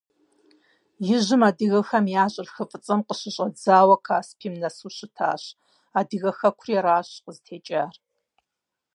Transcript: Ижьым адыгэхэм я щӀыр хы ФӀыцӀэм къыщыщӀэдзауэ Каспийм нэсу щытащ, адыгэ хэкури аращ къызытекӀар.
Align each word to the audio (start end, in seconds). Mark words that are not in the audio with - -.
Ижьым 1.13 1.41
адыгэхэм 1.47 2.05
я 2.21 2.25
щӀыр 2.33 2.47
хы 2.53 2.63
ФӀыцӀэм 2.69 3.01
къыщыщӀэдзауэ 3.07 3.95
Каспийм 4.05 4.55
нэсу 4.61 4.89
щытащ, 4.95 5.43
адыгэ 5.99 6.31
хэкури 6.37 6.75
аращ 6.79 7.09
къызытекӀар. 7.23 7.95